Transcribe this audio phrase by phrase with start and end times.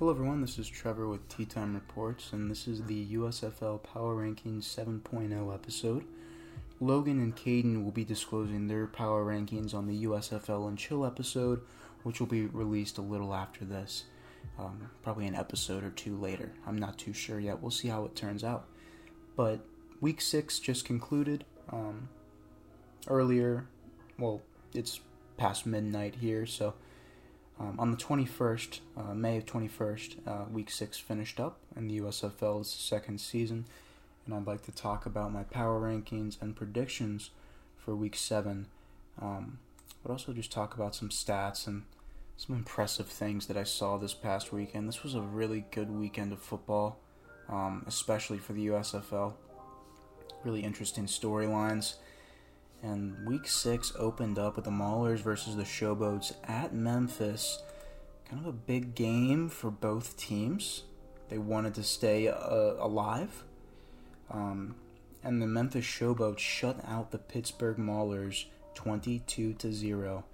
[0.00, 0.40] Hello, everyone.
[0.40, 5.52] This is Trevor with Tea Time Reports, and this is the USFL Power Rankings 7.0
[5.54, 6.06] episode.
[6.80, 11.60] Logan and Caden will be disclosing their power rankings on the USFL and Chill episode,
[12.02, 14.04] which will be released a little after this.
[14.58, 16.50] Um, probably an episode or two later.
[16.66, 17.60] I'm not too sure yet.
[17.60, 18.68] We'll see how it turns out.
[19.36, 19.60] But
[20.00, 21.44] week six just concluded.
[21.70, 22.08] Um,
[23.06, 23.66] earlier,
[24.18, 24.40] well,
[24.72, 25.00] it's
[25.36, 26.72] past midnight here, so
[27.60, 32.00] um, on the 21st, uh, May of 21st, uh, week six finished up, and the
[32.00, 33.66] USFL's second season.
[34.24, 37.30] And I'd like to talk about my power rankings and predictions
[37.76, 38.66] for week seven,
[39.20, 39.58] um,
[40.02, 41.82] but also just talk about some stats and
[42.38, 44.88] some impressive things that I saw this past weekend.
[44.88, 46.98] This was a really good weekend of football,
[47.50, 49.34] um, especially for the USFL.
[50.44, 51.96] Really interesting storylines.
[52.82, 57.62] And week six opened up with the Maulers versus the Showboats at Memphis.
[58.28, 60.84] Kind of a big game for both teams.
[61.28, 63.44] They wanted to stay uh, alive.
[64.30, 64.76] Um,
[65.22, 70.24] and the Memphis Showboats shut out the Pittsburgh Maulers 22 to 0.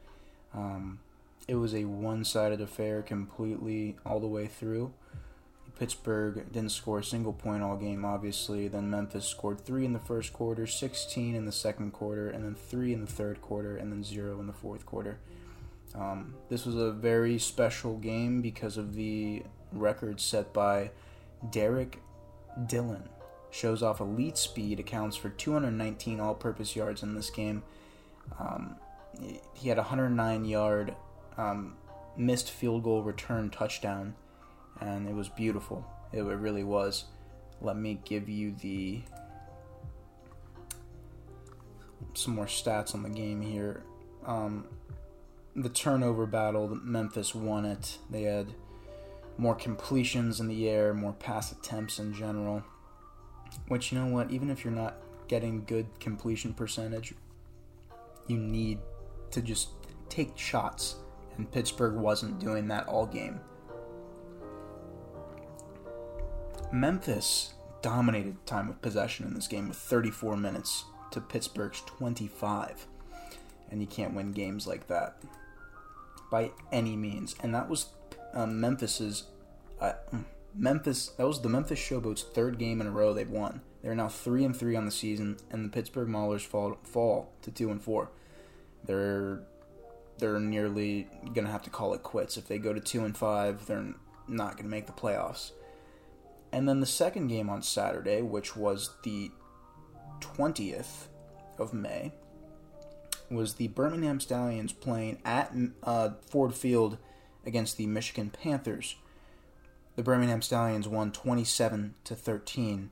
[0.55, 1.01] Um,
[1.49, 4.93] it was a one sided affair completely all the way through.
[5.79, 8.67] Pittsburgh didn't score a single point all game, obviously.
[8.67, 12.55] Then Memphis scored three in the first quarter, 16 in the second quarter, and then
[12.55, 15.19] three in the third quarter, and then zero in the fourth quarter.
[15.95, 20.91] Um, this was a very special game because of the record set by
[21.51, 22.01] Derrick
[22.67, 23.09] Dillon.
[23.51, 27.63] Shows off elite speed, accounts for 219 all purpose yards in this game.
[28.39, 28.77] Um,
[29.55, 30.95] he had a 109 yard
[31.37, 31.77] um,
[32.17, 34.15] missed field goal return touchdown
[34.81, 35.87] and it was beautiful.
[36.13, 37.05] It really was.
[37.61, 39.03] Let me give you the
[42.15, 43.83] some more stats on the game here.
[44.25, 44.67] Um,
[45.55, 47.99] the turnover battle, Memphis won it.
[48.11, 48.53] They had
[49.39, 52.63] more completions in the air, more pass attempts in general.
[53.69, 54.31] Which you know what?
[54.31, 54.97] Even if you're not
[55.29, 57.15] getting good completion percentage,
[58.27, 58.79] you need
[59.31, 59.71] to just
[60.09, 60.97] take shots.
[61.37, 63.41] And Pittsburgh wasn't doing that all game.
[66.73, 72.87] Memphis dominated time of possession in this game with 34 minutes to Pittsburgh's 25.
[73.71, 75.17] And you can't win games like that
[76.31, 77.35] by any means.
[77.43, 77.87] And that was
[78.35, 79.25] uh, Memphis's.
[79.81, 79.93] Uh,
[80.55, 81.09] Memphis.
[81.09, 83.61] That was the Memphis Showboats' third game in a row they've won.
[83.83, 87.51] They're now three and three on the season, and the Pittsburgh Maulers fall fall to
[87.51, 88.11] two and four.
[88.85, 89.43] They're
[90.19, 93.67] they're nearly gonna have to call it quits if they go to two and five.
[93.67, 93.95] They're
[94.27, 95.53] not gonna make the playoffs.
[96.57, 99.31] And then the second game on Saturday, which was the
[100.21, 101.09] 20th
[101.59, 102.15] of May,
[103.31, 106.97] was the Birmingham Stallions playing at uh, Ford Field
[107.45, 108.97] against the Michigan Panthers.
[109.97, 112.89] The Birmingham Stallions won 27 to 13.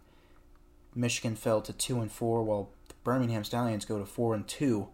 [0.94, 4.88] Michigan fell to 2 and 4 while the Birmingham Stallions go to 4 and 2.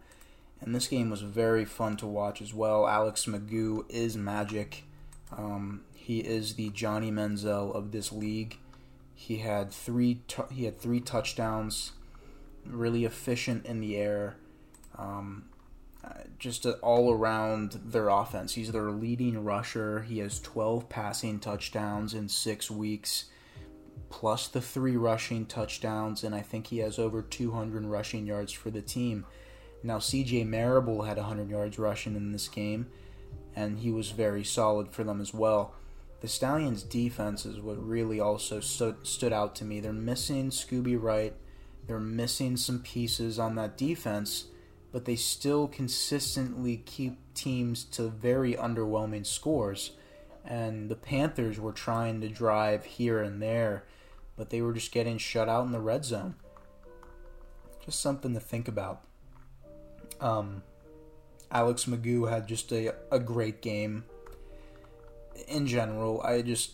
[0.61, 2.87] And this game was very fun to watch as well.
[2.87, 4.85] Alex McGough is magic.
[5.29, 8.57] Um, he is the Johnny Manziel of this league.
[9.21, 11.91] He had three he had three touchdowns,
[12.65, 14.37] really efficient in the air.
[14.97, 15.45] Um,
[16.39, 18.55] just all around their offense.
[18.55, 20.01] He's their leading rusher.
[20.01, 23.25] He has 12 passing touchdowns in six weeks,
[24.09, 28.71] plus the three rushing touchdowns, and I think he has over 200 rushing yards for
[28.71, 29.27] the team.
[29.83, 32.87] Now, CJ Marable had 100 yards rushing in this game,
[33.55, 35.75] and he was very solid for them as well
[36.21, 39.79] the Stallions' defense is what really also stood, stood out to me.
[39.79, 41.33] They're missing Scooby Wright.
[41.87, 44.45] They're missing some pieces on that defense,
[44.91, 49.91] but they still consistently keep teams to very underwhelming scores.
[50.45, 53.85] And the Panthers were trying to drive here and there,
[54.37, 56.35] but they were just getting shut out in the red zone.
[57.83, 59.01] Just something to think about.
[60.19, 60.61] Um,
[61.49, 64.03] Alex McGough had just a, a great game
[65.51, 66.71] in general, I just,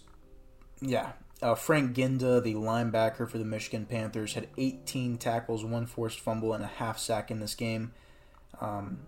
[0.81, 1.13] yeah.
[1.41, 6.53] Uh, Frank Ginda, the linebacker for the Michigan Panthers, had 18 tackles, one forced fumble,
[6.53, 7.91] and a half sack in this game.
[8.59, 8.99] Um,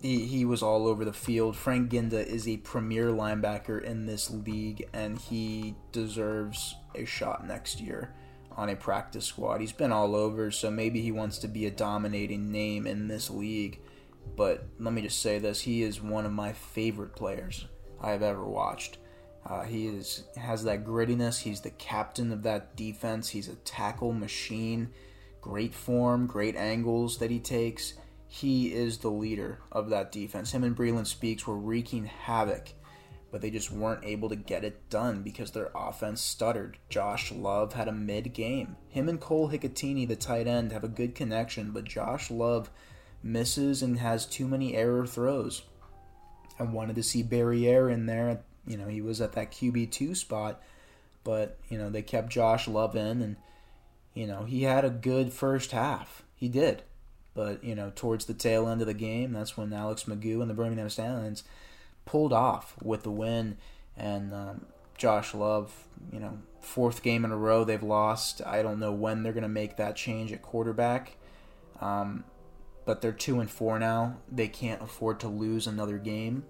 [0.00, 1.56] he, he was all over the field.
[1.56, 7.80] Frank Ginda is a premier linebacker in this league, and he deserves a shot next
[7.80, 8.14] year
[8.56, 9.60] on a practice squad.
[9.60, 13.28] He's been all over, so maybe he wants to be a dominating name in this
[13.28, 13.80] league.
[14.36, 17.66] But let me just say this he is one of my favorite players
[18.04, 18.98] I have ever watched.
[19.46, 21.38] Uh, he is has that grittiness.
[21.40, 23.28] He's the captain of that defense.
[23.30, 24.90] He's a tackle machine.
[25.40, 27.94] Great form, great angles that he takes.
[28.28, 30.52] He is the leader of that defense.
[30.52, 32.68] Him and Breeland Speaks were wreaking havoc.
[33.30, 36.78] but they just weren't able to get it done because their offense stuttered.
[36.88, 38.76] Josh Love had a mid game.
[38.88, 42.70] Him and Cole Hikutini, the tight end, have a good connection, but Josh Love
[43.24, 45.62] misses and has too many error throws.
[46.58, 48.40] I wanted to see Barriere in there.
[48.66, 50.62] You know, he was at that QB2 spot,
[51.22, 53.36] but, you know, they kept Josh Love in, and,
[54.14, 56.22] you know, he had a good first half.
[56.36, 56.82] He did.
[57.34, 60.48] But, you know, towards the tail end of the game, that's when Alex McGough and
[60.48, 61.42] the Birmingham Stallions
[62.04, 63.56] pulled off with the win.
[63.96, 64.66] And um,
[64.96, 68.40] Josh Love, you know, fourth game in a row they've lost.
[68.46, 71.16] I don't know when they're going to make that change at quarterback.
[71.80, 72.24] Um,
[72.84, 74.18] but they're two and four now.
[74.30, 76.44] They can't afford to lose another game.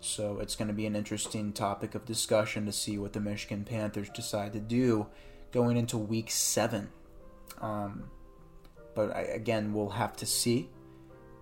[0.00, 3.64] So it's going to be an interesting topic of discussion to see what the Michigan
[3.64, 5.06] Panthers decide to do
[5.50, 6.88] going into week seven.
[7.60, 8.04] Um,
[8.94, 10.68] but I, again, we'll have to see.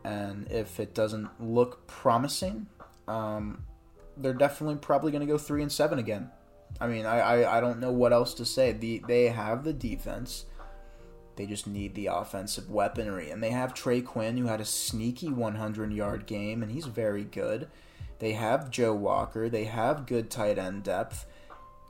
[0.05, 2.67] And if it doesn't look promising,
[3.09, 3.65] um,
[4.17, 6.31] they're definitely probably going to go three and seven again.
[6.81, 8.73] I mean, I, I, I don't know what else to say.
[8.73, 10.47] The they have the defense.
[11.37, 15.29] They just need the offensive weaponry, and they have Trey Quinn, who had a sneaky
[15.29, 17.69] 100 yard game, and he's very good.
[18.19, 19.49] They have Joe Walker.
[19.49, 21.27] They have good tight end depth.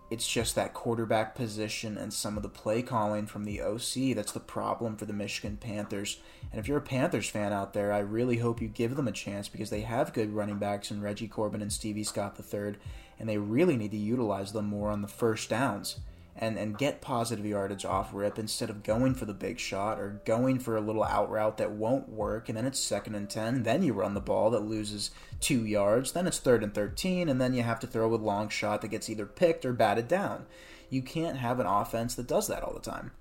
[0.09, 4.31] It's just that quarterback position and some of the play calling from the OC that's
[4.31, 6.21] the problem for the Michigan Panthers.
[6.53, 9.13] And if you're a Panthers fan out there, I really hope you give them a
[9.13, 12.75] chance because they have good running backs in Reggie Corbin and Stevie Scott III,
[13.19, 15.99] and they really need to utilize them more on the first downs
[16.39, 20.21] and, and get positive yardage off rip instead of going for the big shot or
[20.25, 23.63] going for a little out route that won't work and then it's second and 10
[23.63, 25.11] then you run the ball that loses
[25.41, 28.49] two yards then it's third and 13 and then you have to throw a long
[28.49, 30.47] shot that gets either picked or batted down.
[30.91, 33.13] You can't have an offense that does that all the time.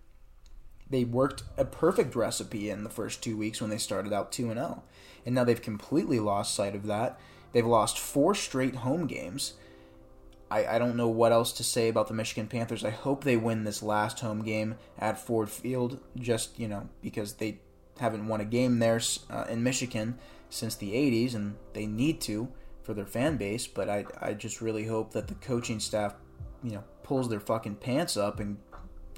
[0.90, 4.50] They worked a perfect recipe in the first two weeks when they started out 2
[4.50, 4.84] and 0
[5.26, 7.20] and now they've completely lost sight of that.
[7.54, 9.54] They've lost four straight home games
[10.50, 12.86] I, I don't know what else to say about the Michigan Panthers.
[12.86, 17.34] I hope they win this last home game at Ford Field, just, you know, because
[17.34, 17.60] they
[18.00, 20.18] haven't won a game there uh, in Michigan
[20.50, 22.48] since the 80s, and they need to
[22.84, 23.66] for their fan base.
[23.66, 26.14] But I, I just really hope that the coaching staff,
[26.64, 28.58] you know, pulls their fucking pants up and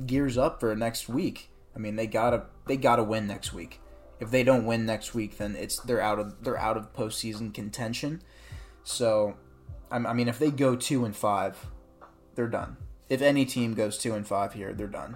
[0.05, 1.49] gears up for next week.
[1.75, 3.79] I mean, they gotta they gotta win next week.
[4.19, 7.53] If they don't win next week, then it's they're out of they're out of postseason
[7.53, 8.23] contention.
[8.83, 9.35] So
[9.89, 11.65] I mean, if they go two and five,
[12.35, 12.77] they're done.
[13.09, 15.15] If any team goes two and five here, they're done.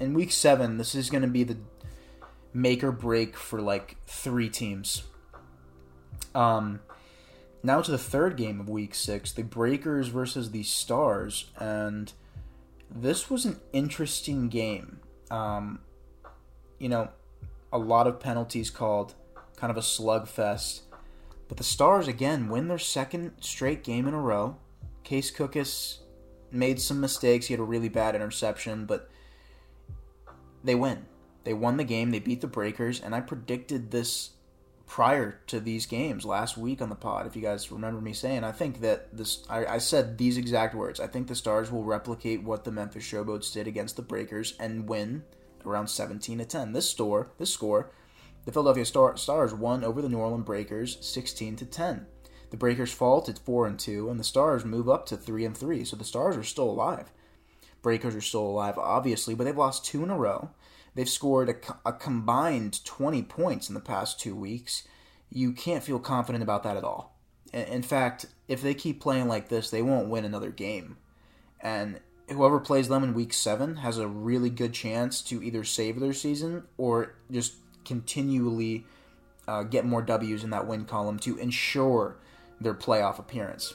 [0.00, 1.58] In week seven, this is going to be the
[2.52, 5.02] make or break for like three teams.
[6.34, 6.80] Um,
[7.62, 12.12] now to the third game of week six, the Breakers versus the Stars, and
[12.90, 15.00] this was an interesting game.
[15.30, 15.80] Um,
[16.78, 17.10] you know,
[17.72, 19.14] a lot of penalties called,
[19.56, 20.82] kind of a slugfest.
[21.48, 24.56] But the Stars again win their second straight game in a row.
[25.02, 25.98] Case Cookus
[26.50, 27.46] made some mistakes.
[27.46, 29.10] He had a really bad interception, but
[30.62, 31.06] they win.
[31.44, 32.10] They won the game.
[32.10, 34.30] They beat the Breakers, and I predicted this
[34.86, 37.26] prior to these games last week on the pod.
[37.26, 40.74] If you guys remember me saying, I think that this, I, I said these exact
[40.74, 41.00] words.
[41.00, 44.88] I think the Stars will replicate what the Memphis Showboats did against the Breakers and
[44.88, 45.24] win
[45.64, 46.72] around 17 to 10.
[46.72, 47.90] This store, this score
[48.44, 52.06] the Philadelphia Star- Stars won over the New Orleans Breakers 16 to 10.
[52.50, 55.56] The Breakers fall to 4 and 2 and the Stars move up to 3 and
[55.56, 55.84] 3.
[55.84, 57.10] So the Stars are still alive.
[57.82, 60.50] Breakers are still alive obviously, but they've lost two in a row.
[60.94, 64.86] They've scored a, a combined 20 points in the past 2 weeks.
[65.30, 67.18] You can't feel confident about that at all.
[67.52, 70.96] In fact, if they keep playing like this, they won't win another game.
[71.60, 76.00] And whoever plays them in week 7 has a really good chance to either save
[76.00, 77.54] their season or just
[77.84, 78.84] continually
[79.46, 82.16] uh, get more W's in that win column to ensure
[82.60, 83.74] their playoff appearance.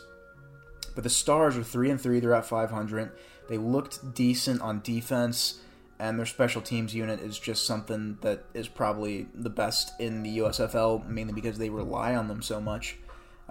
[0.96, 3.12] But the Stars are three and three; they're at 500.
[3.48, 5.60] They looked decent on defense,
[6.00, 10.39] and their special teams unit is just something that is probably the best in the
[10.39, 12.98] USFL, mainly because they rely on them so much.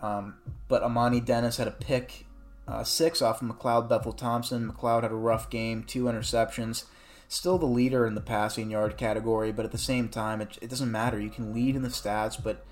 [0.00, 0.36] Um,
[0.68, 2.26] but Amani Dennis had a pick
[2.66, 4.70] uh, six off of McLeod Bethel Thompson.
[4.70, 6.84] McLeod had a rough game, two interceptions
[7.28, 10.70] still the leader in the passing yard category, but at the same time, it, it
[10.70, 11.20] doesn't matter.
[11.20, 12.64] You can lead in the stats, but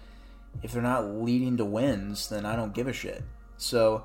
[0.63, 3.23] if they're not leading to wins, then I don't give a shit.
[3.59, 4.05] So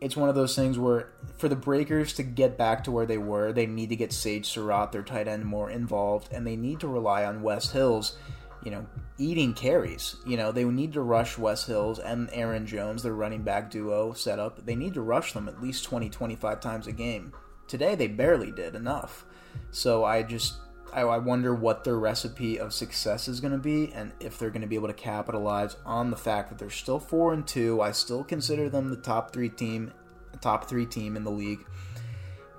[0.00, 3.18] it's one of those things where for the Breakers to get back to where they
[3.18, 6.80] were, they need to get Sage Surratt, their tight end, more involved, and they need
[6.80, 8.16] to rely on Wes Hills,
[8.62, 8.86] you know,
[9.18, 10.16] eating carries.
[10.24, 14.12] You know, they need to rush Wes Hills and Aaron Jones, their running back duo
[14.12, 14.64] setup.
[14.64, 17.32] They need to rush them at least 20, 25 times a game.
[17.66, 19.24] Today, they barely did enough.
[19.70, 20.54] So I just
[20.94, 24.50] I, I wonder what their recipe of success is going to be, and if they're
[24.50, 27.80] going to be able to capitalize on the fact that they're still four and two.
[27.80, 29.92] I still consider them the top three team,
[30.40, 31.66] top three team in the league.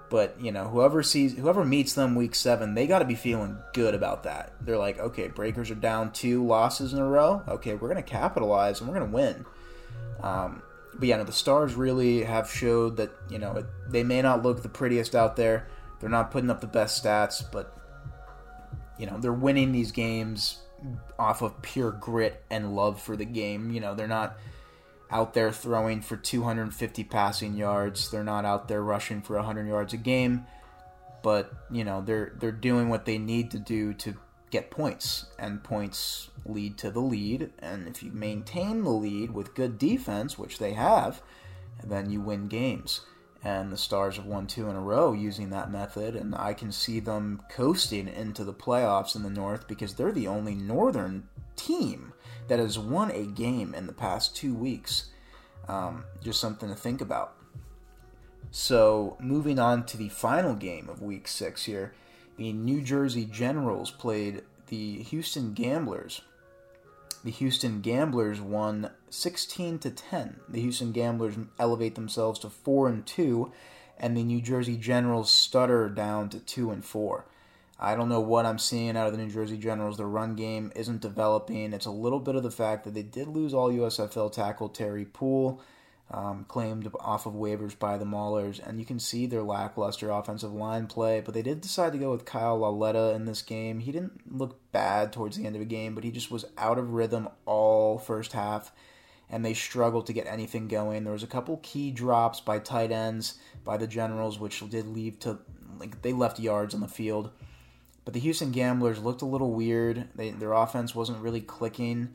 [0.10, 3.58] But you know, whoever sees, whoever meets them week seven, they got to be feeling
[3.74, 4.54] good about that.
[4.62, 7.42] They're like, okay, Breakers are down two losses in a row.
[7.48, 9.46] Okay, we're going to capitalize and we're going to win.
[10.22, 10.62] Um,
[10.94, 14.62] but yeah, no, the Stars really have showed that you know they may not look
[14.62, 15.68] the prettiest out there.
[16.06, 17.76] They're not putting up the best stats, but
[19.00, 20.60] you know they're winning these games
[21.18, 23.72] off of pure grit and love for the game.
[23.72, 24.38] You know they're not
[25.10, 28.12] out there throwing for 250 passing yards.
[28.12, 30.46] They're not out there rushing for 100 yards a game,
[31.24, 34.16] but you know they're they're doing what they need to do to
[34.52, 37.50] get points, and points lead to the lead.
[37.58, 41.24] And if you maintain the lead with good defense, which they have,
[41.84, 43.02] then you win games.
[43.46, 46.72] And the Stars have won two in a row using that method, and I can
[46.72, 52.14] see them coasting into the playoffs in the North because they're the only Northern team
[52.48, 55.12] that has won a game in the past two weeks.
[55.68, 57.36] Um, just something to think about.
[58.50, 61.94] So, moving on to the final game of week six here,
[62.38, 66.22] the New Jersey Generals played the Houston Gamblers.
[67.26, 70.42] The Houston Gamblers won 16 to 10.
[70.48, 73.52] The Houston Gamblers elevate themselves to 4 and 2
[73.98, 77.26] and the New Jersey Generals stutter down to 2 and 4.
[77.80, 79.98] I don't know what I'm seeing out of the New Jersey Generals.
[79.98, 81.74] The run game isn't developing.
[81.74, 85.06] It's a little bit of the fact that they did lose all USFL tackle Terry
[85.06, 85.60] Poole,
[86.12, 90.54] um, claimed off of waivers by the Maulers, and you can see their lackluster offensive
[90.54, 91.20] line play.
[91.20, 93.80] But they did decide to go with Kyle Lauletta in this game.
[93.80, 96.78] He didn't look bad towards the end of the game, but he just was out
[96.78, 98.72] of rhythm all first half,
[99.30, 101.04] and they struggled to get anything going.
[101.04, 105.20] There was a couple key drops by tight ends by the Generals, which did leave
[105.22, 105.40] to
[105.80, 107.32] like they left yards on the field.
[108.06, 110.10] But the Houston Gamblers looked a little weird.
[110.14, 112.14] They, their offense wasn't really clicking.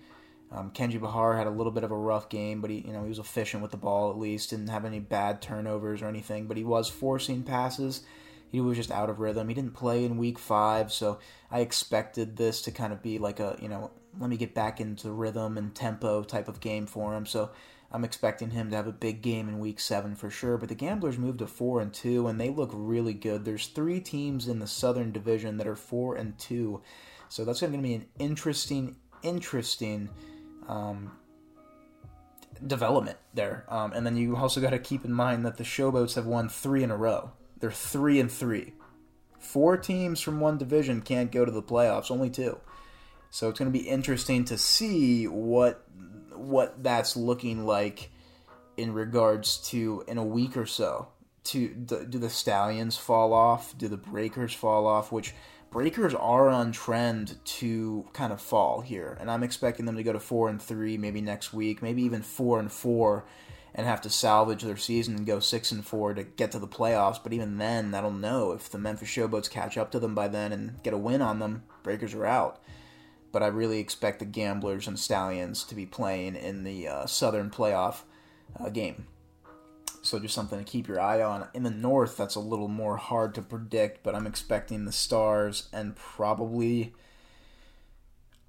[0.53, 3.03] Um, Kenji Bahar had a little bit of a rough game, but he, you know,
[3.03, 4.51] he was efficient with the ball at least.
[4.51, 8.03] Didn't have any bad turnovers or anything, but he was forcing passes.
[8.51, 9.49] He was just out of rhythm.
[9.49, 11.21] He didn't play in week five, so
[11.53, 14.81] I expected this to kind of be like a, you know, let me get back
[14.81, 17.27] into rhythm and tempo type of game for him.
[17.27, 17.51] So
[17.93, 20.57] I'm expecting him to have a big game in week seven for sure.
[20.57, 23.45] But the Gamblers moved to four and two, and they look really good.
[23.45, 26.83] There's three teams in the Southern Division that are four and two,
[27.29, 30.09] so that's going to be an interesting, interesting
[30.71, 31.13] um,
[32.65, 33.65] development there.
[33.69, 36.49] Um, and then you also got to keep in mind that the Showboats have won
[36.49, 37.33] three in a row.
[37.59, 38.75] They're three and three.
[39.39, 42.11] Four teams from one division can't go to the playoffs.
[42.11, 42.61] Only two.
[43.31, 45.85] So it's going to be interesting to see what
[46.33, 48.11] what that's looking like
[48.77, 51.09] in regards to in a week or so.
[51.45, 53.77] To do, do the stallions fall off?
[53.77, 55.11] Do the breakers fall off?
[55.11, 55.35] Which
[55.71, 60.13] breakers are on trend to kind of fall here, and I'm expecting them to go
[60.13, 63.25] to four and three maybe next week, maybe even four and four,
[63.75, 66.69] and have to salvage their season and go six and four to get to the
[66.69, 67.23] playoffs.
[67.23, 70.53] But even then, don't know if the Memphis Showboats catch up to them by then
[70.53, 71.63] and get a win on them.
[71.83, 72.61] Breakers are out
[73.33, 77.51] but I really expect the Gamblers and Stallions to be playing in the uh, Southern
[77.51, 78.03] playoff
[78.59, 79.07] uh, game.
[80.03, 81.49] So just something to keep your eye on.
[81.53, 85.69] In the North, that's a little more hard to predict, but I'm expecting the Stars
[85.73, 86.95] and probably.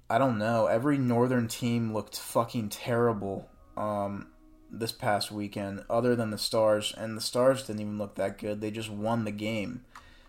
[0.08, 0.66] I don't know.
[0.66, 4.28] Every Northern team looked fucking terrible um,
[4.70, 8.60] this past weekend, other than the Stars, and the Stars didn't even look that good.
[8.60, 9.84] They just won the game.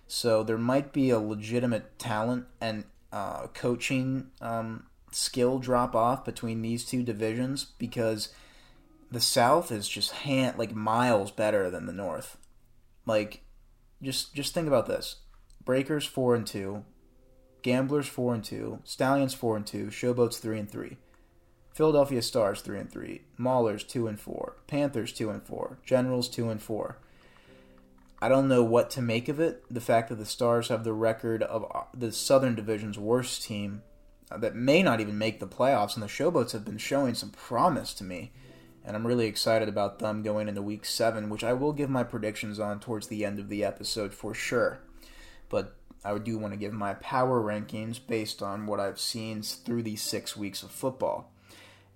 [0.07, 6.61] So there might be a legitimate talent and uh, coaching um, skill drop off between
[6.61, 8.33] these two divisions because
[9.13, 12.37] the South is just hand, like miles better than the North.
[13.05, 13.43] Like,
[14.01, 15.17] just just think about this:
[15.63, 16.83] Breakers four and two,
[17.61, 20.97] Gamblers four and two, Stallions four and two, Showboats three and three.
[21.75, 26.49] Philadelphia Stars three and three, Maulers two and four, Panthers two and four, Generals two
[26.49, 26.97] and four.
[28.19, 29.63] I don't know what to make of it.
[29.69, 33.83] The fact that the Stars have the record of uh, the Southern Division's worst team
[34.31, 37.29] uh, that may not even make the playoffs, and the Showboats have been showing some
[37.29, 38.31] promise to me.
[38.85, 42.03] And I'm really excited about them going into week seven, which I will give my
[42.03, 44.79] predictions on towards the end of the episode for sure.
[45.49, 49.83] But I do want to give my power rankings based on what I've seen through
[49.83, 51.31] these six weeks of football.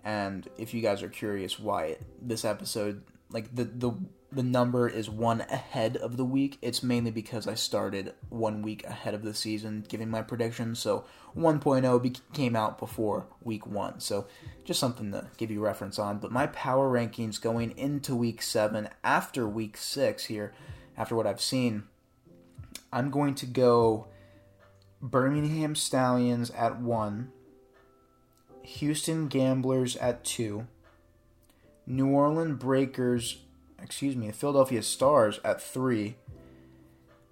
[0.03, 3.93] And if you guys are curious why this episode, like the the
[4.31, 8.86] the number is one ahead of the week, it's mainly because I started one week
[8.86, 10.79] ahead of the season giving my predictions.
[10.79, 11.05] So
[11.36, 14.01] 1.0 be- came out before week one.
[14.01, 14.27] So
[14.65, 16.17] just something to give you reference on.
[16.19, 20.53] But my power rankings going into week seven after week six here,
[20.98, 21.84] after what I've seen,
[22.91, 24.07] I'm going to go
[25.01, 27.31] Birmingham Stallions at one,
[28.63, 30.67] Houston Gamblers at two,
[31.89, 33.38] New Orleans Breakers,
[33.82, 36.17] excuse me, Philadelphia Stars at three,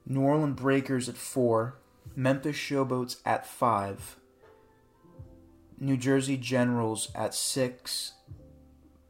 [0.06, 1.76] New Orleans Breakers at four,
[2.16, 4.16] Memphis Showboats at five,
[5.78, 8.14] New Jersey Generals at six,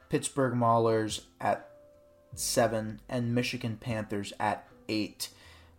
[0.09, 1.69] Pittsburgh Maulers at
[2.33, 5.29] seven, and Michigan Panthers at eight.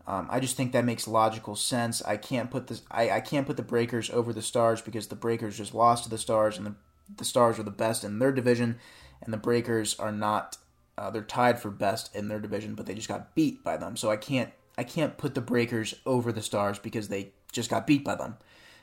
[0.06, 2.00] Um, I just think that makes logical sense.
[2.02, 2.82] I can't put this.
[2.88, 6.11] I, I can't put the Breakers over the Stars because the Breakers just lost to
[6.11, 6.75] the Stars, and the
[7.16, 8.78] the Stars are the best in their division,
[9.23, 10.58] and the Breakers are not.
[10.99, 13.96] Uh, they're tied for best in their division, but they just got beat by them.
[13.96, 17.87] So I can't I can't put the Breakers over the Stars because they just got
[17.87, 18.37] beat by them.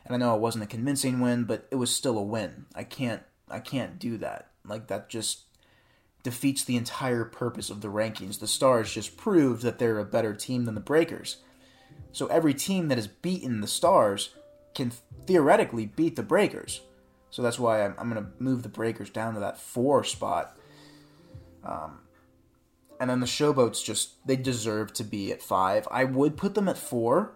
[0.05, 2.65] And I know it wasn't a convincing win, but it was still a win.
[2.75, 4.49] I can't I can't do that.
[4.65, 5.41] Like that just
[6.23, 8.39] defeats the entire purpose of the rankings.
[8.39, 11.37] The Stars just proved that they're a better team than the Breakers.
[12.11, 14.33] So every team that has beaten the Stars
[14.73, 14.91] can
[15.25, 16.81] theoretically beat the Breakers.
[17.33, 20.55] So that's why I'm, I'm going to move the Breakers down to that four spot.
[21.63, 22.01] Um,
[22.99, 25.87] and then the Showboats just they deserve to be at five.
[25.89, 27.35] I would put them at four,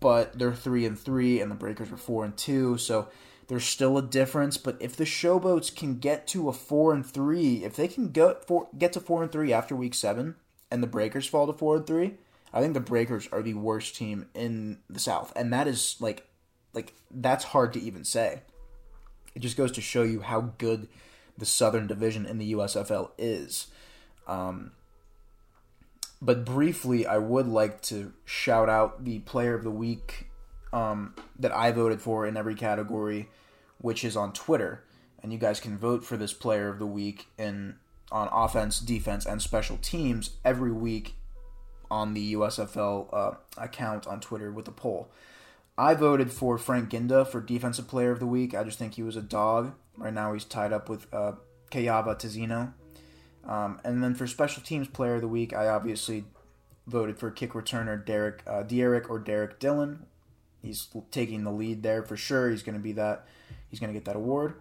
[0.00, 2.76] but they're three and three, and the Breakers are four and two.
[2.76, 3.06] So
[3.46, 7.62] there's still a difference, but if the Showboats can get to a four and three,
[7.62, 10.34] if they can go for, get to four and three after week seven,
[10.72, 12.14] and the Breakers fall to four and three,
[12.52, 16.26] I think the Breakers are the worst team in the South, and that is like,
[16.74, 18.42] like that's hard to even say.
[19.34, 20.88] It just goes to show you how good
[21.38, 23.68] the Southern Division in the USFL is.
[24.26, 24.72] Um,
[26.20, 30.26] but briefly, I would like to shout out the Player of the Week
[30.72, 33.28] um, that I voted for in every category
[33.80, 34.84] which is on Twitter,
[35.22, 37.76] and you guys can vote for this player of the week in
[38.12, 41.14] on offense, defense, and special teams every week
[41.90, 45.08] on the USFL uh, account on Twitter with a poll.
[45.80, 48.54] I voted for Frank Ginda for defensive player of the week.
[48.54, 49.72] I just think he was a dog.
[49.96, 51.32] Right now he's tied up with uh,
[51.70, 52.74] Kyahva Tezino.
[53.48, 56.24] Um, and then for special teams player of the week, I obviously
[56.86, 60.04] voted for kick returner Derek uh, Dearic or Derrick Dillon.
[60.60, 62.50] He's taking the lead there for sure.
[62.50, 63.26] He's going to be that
[63.70, 64.56] He's going to get that award.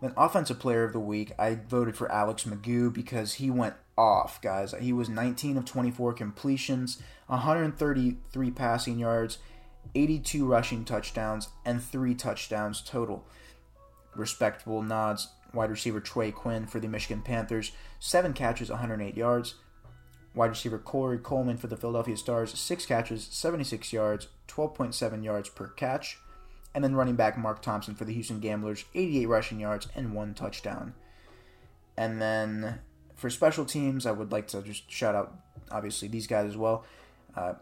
[0.00, 4.40] Then Offensive Player of the Week, I voted for Alex McGough because he went off,
[4.40, 4.74] guys.
[4.80, 9.38] He was 19 of 24 completions, 133 passing yards,
[9.94, 13.24] 82 rushing touchdowns, and three touchdowns total.
[14.14, 15.28] Respectable nods.
[15.54, 19.56] Wide receiver Trey Quinn for the Michigan Panthers, seven catches, 108 yards.
[20.34, 25.68] Wide receiver Corey Coleman for the Philadelphia Stars, six catches, 76 yards, 12.7 yards per
[25.68, 26.16] catch
[26.74, 30.34] and then running back Mark Thompson for the Houston Gamblers, 88 rushing yards and one
[30.34, 30.94] touchdown.
[31.96, 32.80] And then
[33.14, 35.36] for special teams, I would like to just shout out,
[35.70, 36.84] obviously, these guys as well.
[37.36, 37.54] Uh,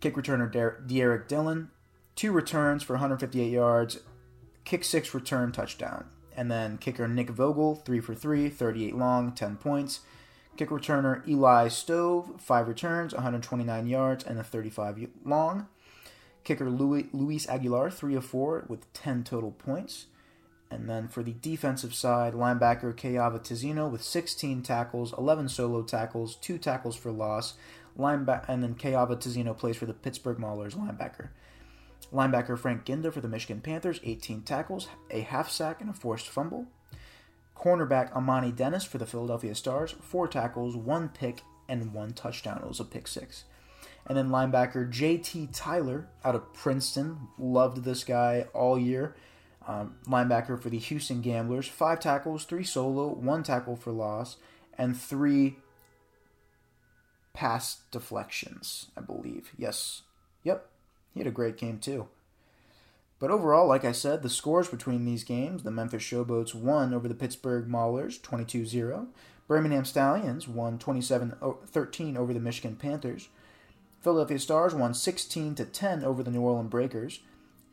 [0.00, 1.70] kick returner Der- Dearic Dillon,
[2.14, 4.00] two returns for 158 yards,
[4.64, 6.06] kick six return touchdown.
[6.36, 10.00] And then kicker Nick Vogel, three for three, 38 long, 10 points.
[10.56, 15.68] Kick returner Eli Stove, five returns, 129 yards, and a 35 long.
[16.44, 20.06] Kicker Luis Aguilar, 3 of 4 with 10 total points.
[20.70, 26.36] And then for the defensive side, linebacker Kyahva Tezino with 16 tackles, 11 solo tackles,
[26.36, 27.54] 2 tackles for loss.
[27.98, 31.30] Linebacker, and then Kyahva Tezino plays for the Pittsburgh Maulers linebacker.
[32.12, 36.28] Linebacker Frank Ginda for the Michigan Panthers, 18 tackles, a half sack, and a forced
[36.28, 36.66] fumble.
[37.56, 42.60] Cornerback Amani Dennis for the Philadelphia Stars, 4 tackles, 1 pick, and 1 touchdown.
[42.62, 43.44] It was a pick 6.
[44.06, 47.28] And then linebacker JT Tyler out of Princeton.
[47.38, 49.14] Loved this guy all year.
[49.66, 51.68] Um, linebacker for the Houston Gamblers.
[51.68, 54.38] Five tackles, three solo, one tackle for loss,
[54.78, 55.58] and three
[57.38, 59.52] pass deflections, I believe.
[59.56, 60.02] Yes.
[60.42, 60.68] Yep.
[61.14, 62.08] He had a great game, too.
[63.20, 67.06] But overall, like I said, the scores between these games the Memphis Showboats won over
[67.06, 69.06] the Pittsburgh Maulers 22 0.
[69.46, 73.28] Birmingham Stallions won 27 13 over the Michigan Panthers.
[74.00, 77.20] Philadelphia Stars won 16 10 over the New Orleans Breakers,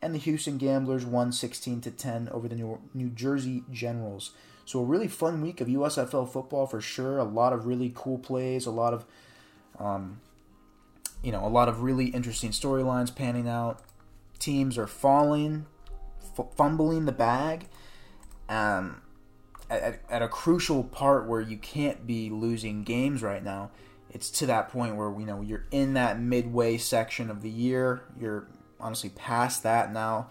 [0.00, 4.30] and the Houston Gamblers won 16 10 over the New Jersey Generals.
[4.64, 7.18] So a really fun week of USFL football for sure.
[7.18, 9.04] A lot of really cool plays, a lot of,
[9.78, 10.20] um,
[11.22, 13.82] you know, a lot of really interesting storylines panning out.
[14.38, 15.66] Teams are falling,
[16.38, 17.66] f- fumbling the bag,
[18.48, 19.02] um,
[19.68, 23.70] at, at a crucial part where you can't be losing games right now
[24.16, 28.02] it's to that point where you know you're in that midway section of the year.
[28.18, 28.48] You're
[28.80, 30.30] honestly past that now.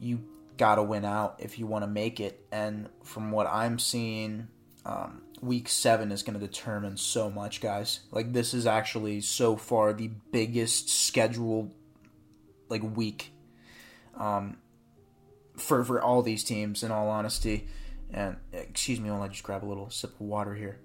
[0.00, 0.24] You
[0.56, 2.40] got to win out if you want to make it.
[2.50, 4.48] And from what I'm seeing,
[4.86, 8.00] um, week seven is going to determine so much, guys.
[8.10, 11.72] Like this is actually so far the biggest scheduled
[12.68, 13.32] like week
[14.16, 14.58] um,
[15.56, 16.82] for for all these teams.
[16.82, 17.68] In all honesty,
[18.12, 20.78] and excuse me, while I just grab a little sip of water here.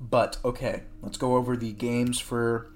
[0.00, 2.70] But okay, let's go over the games for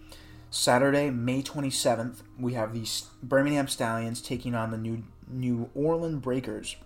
[0.50, 2.22] Saturday, May 27th.
[2.38, 2.86] We have the
[3.22, 6.76] Birmingham Stallions taking on the New New Orleans Breakers.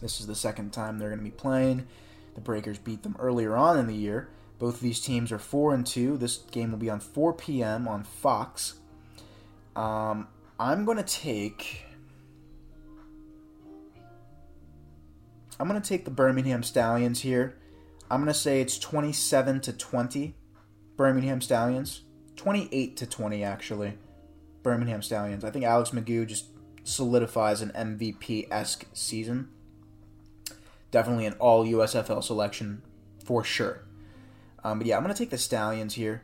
[0.00, 1.86] This is the second time they're going to be playing.
[2.34, 4.28] The Breakers beat them earlier on in the year.
[4.58, 6.16] Both of these teams are four and two.
[6.16, 7.86] This game will be on 4 p.m.
[7.88, 8.74] on Fox.
[9.74, 11.82] Um, I'm going to take.
[15.58, 17.56] I'm going to take the Birmingham Stallions here.
[18.10, 20.34] I'm going to say it's 27 to 20.
[20.96, 22.02] Birmingham Stallions.
[22.36, 23.98] 28 to 20, actually.
[24.62, 25.44] Birmingham Stallions.
[25.44, 26.46] I think Alex McGough just
[26.86, 29.48] solidifies an MVP esque season.
[30.90, 32.82] Definitely an all USFL selection
[33.24, 33.82] for sure.
[34.62, 36.22] Um, but yeah, I'm going to take the Stallions here.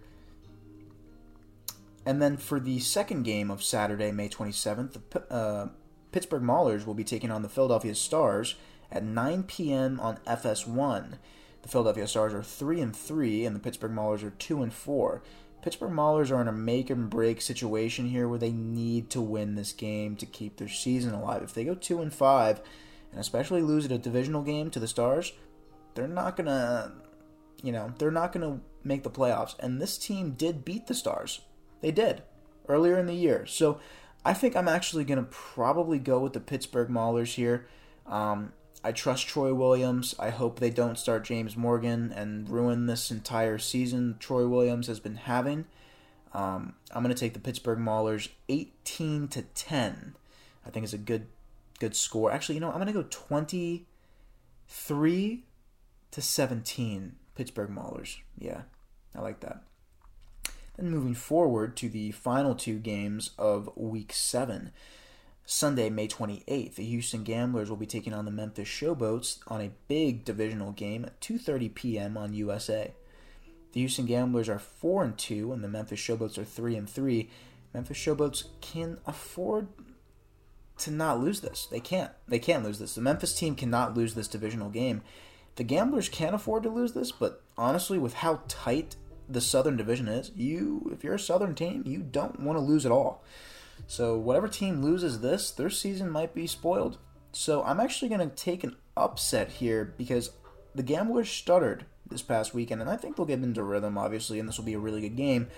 [2.04, 5.68] And then for the second game of Saturday, May 27th, the uh,
[6.10, 8.56] Pittsburgh Maulers will be taking on the Philadelphia Stars
[8.90, 10.00] at 9 p.m.
[10.00, 11.14] on FS1.
[11.62, 15.22] The Philadelphia Stars are 3 and 3 and the Pittsburgh Maulers are 2 and 4.
[15.62, 19.54] Pittsburgh Maulers are in a make and break situation here where they need to win
[19.54, 21.42] this game to keep their season alive.
[21.42, 22.60] If they go 2 and 5
[23.12, 25.32] and especially lose at a divisional game to the Stars,
[25.94, 26.92] they're not going to
[27.62, 30.94] you know, they're not going to make the playoffs and this team did beat the
[30.94, 31.42] Stars.
[31.80, 32.22] They did
[32.68, 33.46] earlier in the year.
[33.46, 33.78] So
[34.24, 37.66] I think I'm actually going to probably go with the Pittsburgh Maulers here.
[38.06, 38.52] Um,
[38.84, 40.14] I trust Troy Williams.
[40.18, 45.00] I hope they don't start James Morgan and ruin this entire season Troy Williams has
[45.00, 45.66] been having.
[46.34, 50.14] Um, I'm going to take the Pittsburgh Maulers 18 to 10.
[50.66, 51.26] I think it's a good
[51.78, 52.32] good score.
[52.32, 55.44] Actually, you know, I'm going to go 23
[56.12, 58.18] to 17 Pittsburgh Maulers.
[58.38, 58.62] Yeah,
[59.14, 59.62] I like that.
[60.76, 64.70] Then moving forward to the final two games of week 7.
[65.44, 69.72] Sunday, May 28th, the Houston Gamblers will be taking on the Memphis Showboats on a
[69.88, 72.16] big divisional game at 2:30 p.m.
[72.16, 72.94] on USA.
[73.72, 77.28] The Houston Gamblers are 4 and 2 and the Memphis Showboats are 3 and 3.
[77.74, 79.68] Memphis Showboats can afford
[80.78, 81.66] to not lose this.
[81.70, 82.12] They can't.
[82.28, 82.94] They can't lose this.
[82.94, 85.02] The Memphis team cannot lose this divisional game.
[85.56, 88.96] The Gamblers can't afford to lose this, but honestly with how tight
[89.28, 92.84] the Southern Division is, you if you're a Southern team, you don't want to lose
[92.86, 93.24] at all.
[93.86, 96.98] So whatever team loses this, their season might be spoiled.
[97.32, 100.30] So I'm actually going to take an upset here because
[100.74, 104.48] the Gamblers stuttered this past weekend, and I think they'll get into rhythm, obviously, and
[104.48, 105.48] this will be a really good game.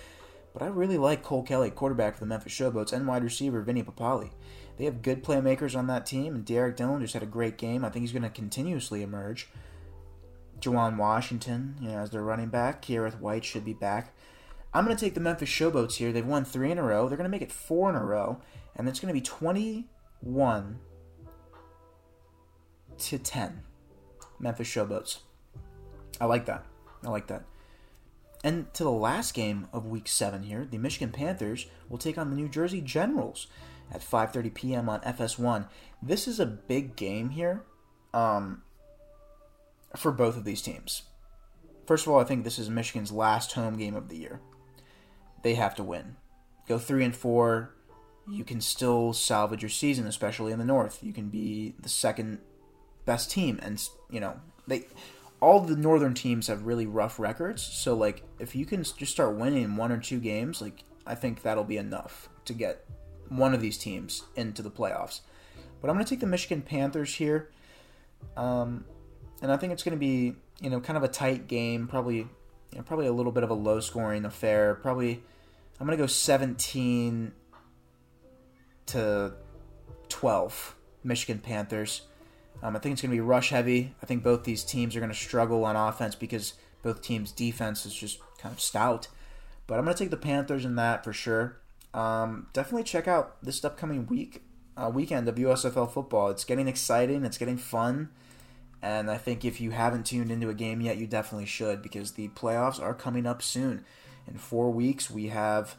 [0.53, 3.83] But I really like Cole Kelly, quarterback for the Memphis Showboats, and wide receiver Vinny
[3.83, 4.31] Papale.
[4.77, 7.83] They have good playmakers on that team, and Derrick Dillon just had a great game.
[7.83, 9.49] I think he's going to continuously emerge.
[10.59, 12.81] Juwan Washington, you know, as their running back.
[12.81, 14.15] Kerrith Whyte should be back.
[14.75, 16.11] I'm going to take the Memphis Showboats here.
[16.11, 17.07] They've won three in a row.
[17.07, 18.41] They're going to make it four in a row,
[18.75, 20.79] and it's going to be 21
[22.97, 23.63] to 10.
[24.37, 25.19] Memphis Showboats.
[26.19, 26.65] I like that.
[27.05, 27.45] I like that.
[28.43, 32.29] And to the last game of Week Seven here, the Michigan Panthers will take on
[32.29, 33.47] the New Jersey Generals
[33.93, 34.89] at 5:30 p.m.
[34.89, 35.69] on FS1.
[36.03, 37.63] This is a big game here
[38.13, 38.61] um,
[39.95, 41.03] for both of these teams.
[41.87, 44.41] First of all, I think this is Michigan's last home game of the year
[45.45, 46.15] they have to win.
[46.67, 47.75] Go three and four,
[48.27, 51.03] you can still salvage your season, especially in the North.
[51.03, 52.39] You can be the second
[53.05, 53.79] best team, and
[54.09, 54.87] you know they
[55.39, 57.61] all the northern teams have really rough records.
[57.61, 61.43] So like if you can just start winning one or two games, like I think
[61.43, 62.83] that'll be enough to get
[63.29, 65.21] one of these teams into the playoffs.
[65.79, 67.51] But I'm going to take the Michigan Panthers here,
[68.35, 68.83] um,
[69.43, 72.27] and I think it's going to be you know kind of a tight game, probably
[72.71, 75.21] you know, probably a little bit of a low scoring affair, probably
[75.79, 77.31] I'm gonna go 17
[78.87, 79.33] to
[80.09, 80.75] 12.
[81.05, 82.01] Michigan Panthers.
[82.63, 83.93] Um, I think it's to be rush heavy.
[84.01, 87.93] I think both these teams are to struggle on offense because both teams' defense is
[87.93, 89.07] just kind of stout.
[89.67, 91.57] But I'm to take the Panthers in that for sure.
[91.93, 94.43] Um, definitely check out this upcoming week
[94.75, 96.29] uh, weekend of USFL football.
[96.29, 97.23] It's getting exciting.
[97.23, 98.09] It's getting fun.
[98.81, 102.11] And I think if you haven't tuned into a game yet, you definitely should because
[102.11, 103.85] the playoffs are coming up soon
[104.27, 105.75] in four weeks, we have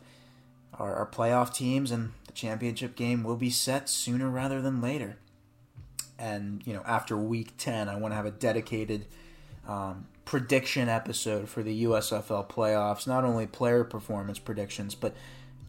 [0.79, 5.19] our, our playoff teams, and the championship game will be set sooner rather than later.
[6.19, 9.07] And, you know, after week 10, I want to have a dedicated
[9.69, 13.07] um, prediction episode for the USFL playoffs.
[13.07, 15.15] Not only player performance predictions, but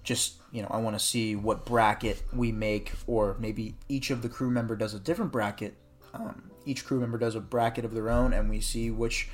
[0.04, 4.22] just, you know, I want to see what bracket we make, or maybe each of
[4.22, 5.76] the crew member does a different bracket.
[6.14, 9.30] Um, each crew member does a bracket of their own, and we see which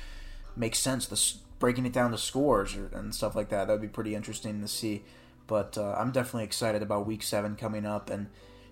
[0.56, 1.06] makes sense.
[1.06, 3.66] The breaking it down to scores or, and stuff like that.
[3.66, 5.04] That would be pretty interesting to see.
[5.46, 8.28] But uh, I'm definitely excited about Week Seven coming up, and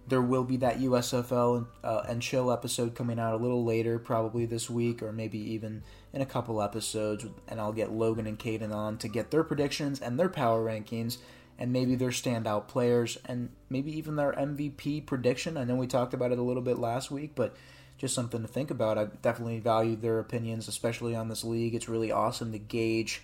[0.09, 4.47] there will be that USFL uh, and chill episode coming out a little later, probably
[4.47, 7.27] this week, or maybe even in a couple episodes.
[7.47, 11.19] And I'll get Logan and Caden on to get their predictions and their power rankings,
[11.59, 15.59] and maybe their standout players, and maybe even their MVP prediction.
[15.59, 17.55] I know we talked about it a little bit last week, but
[18.03, 18.99] just something to think about.
[18.99, 21.73] I definitely value their opinions, especially on this league.
[21.73, 23.23] It's really awesome to gauge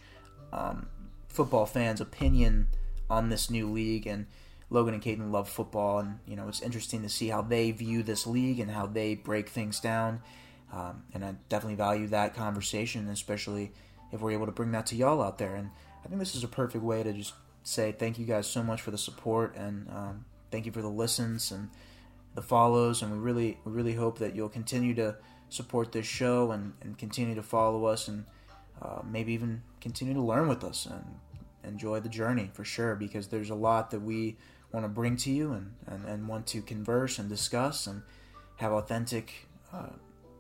[0.53, 0.87] um,
[1.27, 2.69] football fans' opinion
[3.11, 4.27] on this new league and
[4.71, 8.05] Logan and Caden love football, and you know it's interesting to see how they view
[8.05, 10.21] this league and how they break things down.
[10.73, 13.73] Um, and I definitely value that conversation, especially
[14.13, 15.57] if we're able to bring that to y'all out there.
[15.57, 15.71] And
[16.05, 17.33] I think this is a perfect way to just
[17.65, 20.89] say thank you guys so much for the support and um, thank you for the
[20.89, 21.71] listens and
[22.39, 23.03] the follows.
[23.03, 25.17] And we really, we really hope that you'll continue to
[25.49, 28.25] support this show and, and continue to follow us and
[28.81, 31.05] uh, maybe even continue to learn with us and
[31.65, 34.37] enjoy the journey for sure because there's a lot that we
[34.73, 38.03] want to bring to you and, and, and want to converse and discuss and
[38.57, 39.89] have authentic uh,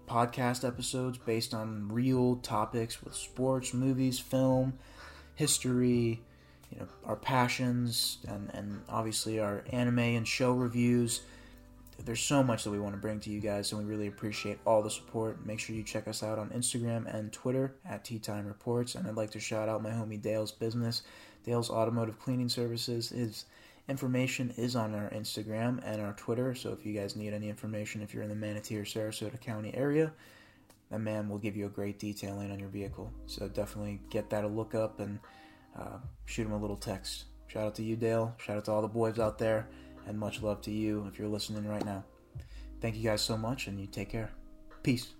[0.06, 4.74] podcast episodes based on real topics with sports, movies, film,
[5.34, 6.22] history,
[6.70, 11.22] you know, our passions, and, and obviously our anime and show reviews.
[12.04, 14.58] There's so much that we want to bring to you guys, and we really appreciate
[14.64, 15.44] all the support.
[15.44, 18.94] Make sure you check us out on Instagram and Twitter at Tea Time Reports.
[18.94, 21.02] And I'd like to shout out my homie Dale's business,
[21.44, 23.10] Dale's Automotive Cleaning Services.
[23.10, 23.44] His
[23.88, 28.02] Information is on our Instagram and our Twitter, so if you guys need any information,
[28.02, 30.12] if you're in the Manatee or Sarasota County area,
[30.90, 33.10] that man will give you a great detailing on your vehicle.
[33.24, 35.18] So definitely get that a look up and
[35.74, 37.24] uh, shoot him a little text.
[37.46, 38.34] Shout out to you, Dale.
[38.36, 39.66] Shout out to all the boys out there,
[40.08, 42.04] and much love to you if you're listening right now.
[42.80, 44.30] Thank you guys so much, and you take care.
[44.82, 45.17] Peace.